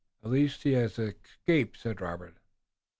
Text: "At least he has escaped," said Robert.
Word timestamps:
"At 0.23 0.31
least 0.31 0.63
he 0.63 0.71
has 0.73 0.97
escaped," 0.97 1.77
said 1.77 2.01
Robert. 2.01 2.39